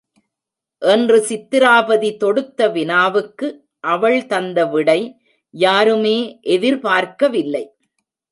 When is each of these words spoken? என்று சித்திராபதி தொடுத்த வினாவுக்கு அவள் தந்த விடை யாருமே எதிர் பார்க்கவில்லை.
என்று 0.81 1.17
சித்திராபதி 1.27 2.09
தொடுத்த 2.17 2.69
வினாவுக்கு 2.69 3.47
அவள் 3.83 4.25
தந்த 4.25 4.65
விடை 4.65 4.99
யாருமே 5.53 6.17
எதிர் 6.55 6.79
பார்க்கவில்லை. 6.79 7.63